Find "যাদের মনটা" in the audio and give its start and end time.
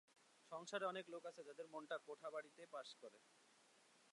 1.43-1.97